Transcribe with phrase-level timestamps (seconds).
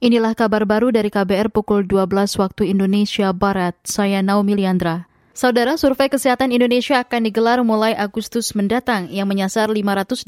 [0.00, 3.76] Inilah kabar baru dari KBR pukul 12 waktu Indonesia Barat.
[3.84, 5.04] Saya Naomi Liandra.
[5.36, 10.24] Saudara, survei kesehatan Indonesia akan digelar mulai Agustus mendatang yang menyasar 586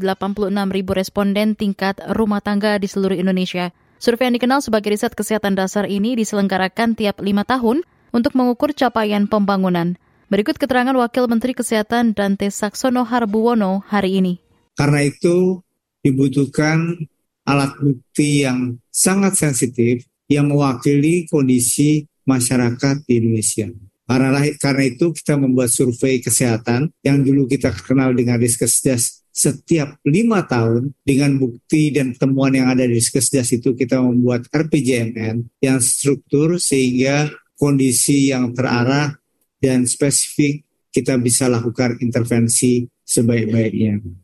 [0.77, 3.72] ribu responden tingkat rumah tangga di seluruh Indonesia.
[3.96, 7.80] Survei yang dikenal sebagai riset kesehatan dasar ini diselenggarakan tiap lima tahun
[8.12, 9.96] untuk mengukur capaian pembangunan.
[10.29, 14.36] Berikut keterangan Wakil Menteri Kesehatan Dante Saksono Harbuwono hari ini.
[14.77, 15.64] Karena itu
[16.04, 17.09] dibutuhkan
[17.46, 23.68] alat bukti yang sangat sensitif yang mewakili kondisi masyarakat di Indonesia.
[24.06, 30.92] Karena, itu kita membuat survei kesehatan yang dulu kita kenal dengan Riskesdas setiap lima tahun
[31.01, 37.32] dengan bukti dan temuan yang ada di Riskesdas itu kita membuat RPJMN yang struktur sehingga
[37.56, 39.16] kondisi yang terarah
[39.56, 44.21] dan spesifik kita bisa lakukan intervensi sebaik-baiknya.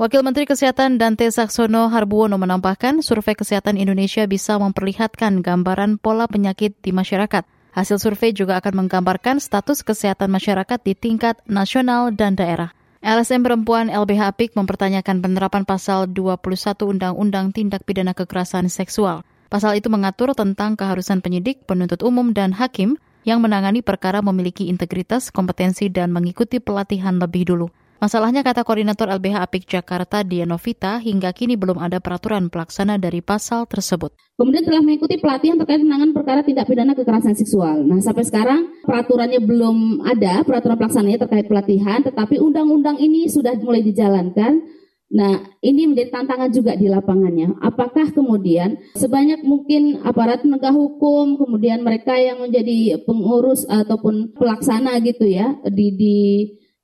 [0.00, 6.72] Wakil Menteri Kesehatan Dante Saksono Harbuwono menambahkan survei kesehatan Indonesia bisa memperlihatkan gambaran pola penyakit
[6.80, 7.44] di masyarakat.
[7.76, 12.72] Hasil survei juga akan menggambarkan status kesehatan masyarakat di tingkat nasional dan daerah.
[13.04, 16.48] LSM Perempuan LBH Apik mempertanyakan penerapan pasal 21
[16.96, 19.20] Undang-Undang Tindak Pidana Kekerasan Seksual.
[19.52, 22.96] Pasal itu mengatur tentang keharusan penyidik, penuntut umum, dan hakim
[23.28, 27.68] yang menangani perkara memiliki integritas, kompetensi, dan mengikuti pelatihan lebih dulu.
[28.00, 33.68] Masalahnya kata koordinator LBH Apik Jakarta Dianovita hingga kini belum ada peraturan pelaksana dari pasal
[33.68, 34.16] tersebut.
[34.40, 37.84] Kemudian telah mengikuti pelatihan terkait penanganan perkara tindak pidana kekerasan seksual.
[37.84, 43.84] Nah sampai sekarang peraturannya belum ada, peraturan pelaksananya terkait pelatihan, tetapi undang-undang ini sudah mulai
[43.84, 44.64] dijalankan.
[45.10, 47.58] Nah, ini menjadi tantangan juga di lapangannya.
[47.58, 55.26] Apakah kemudian sebanyak mungkin aparat penegak hukum, kemudian mereka yang menjadi pengurus ataupun pelaksana gitu
[55.26, 56.18] ya di di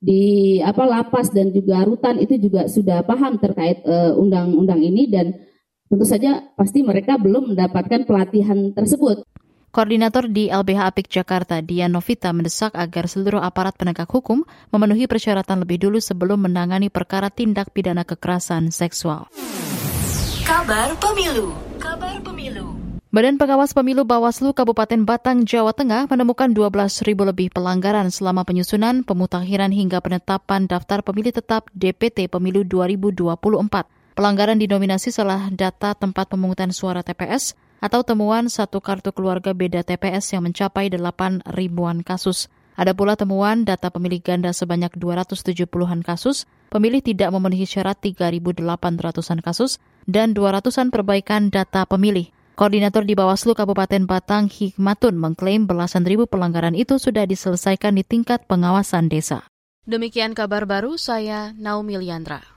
[0.07, 5.11] di apa lapas dan juga rutan itu juga sudah paham terkait eh, undang-undang uh, ini
[5.11, 5.35] dan
[5.91, 9.27] tentu saja pasti mereka belum mendapatkan pelatihan tersebut.
[9.75, 15.67] Koordinator di LBH Apik Jakarta, Dian Novita, mendesak agar seluruh aparat penegak hukum memenuhi persyaratan
[15.67, 19.29] lebih dulu sebelum menangani perkara tindak pidana kekerasan seksual.
[20.47, 22.86] Kabar Pemilu Kabar Pemilu
[23.17, 26.69] Badan Pengawas Pemilu Bawaslu Kabupaten Batang, Jawa Tengah menemukan 12
[27.09, 33.89] ribu lebih pelanggaran selama penyusunan, pemutakhiran hingga penetapan daftar pemilih tetap DPT Pemilu 2024.
[34.21, 40.37] Pelanggaran didominasi salah data tempat pemungutan suara TPS atau temuan satu kartu keluarga beda TPS
[40.37, 42.53] yang mencapai 8 ribuan kasus.
[42.77, 49.81] Ada pula temuan data pemilih ganda sebanyak 270-an kasus, pemilih tidak memenuhi syarat 3.800-an kasus,
[50.05, 52.36] dan 200-an perbaikan data pemilih.
[52.57, 58.49] Koordinator di Bawaslu Kabupaten Batang Hikmatun mengklaim belasan ribu pelanggaran itu sudah diselesaikan di tingkat
[58.49, 59.45] pengawasan desa.
[59.85, 62.56] Demikian kabar baru saya Naomi Liandra.